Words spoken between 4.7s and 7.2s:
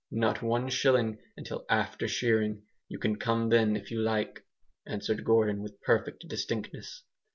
answered Gordon, with perfect distinctness.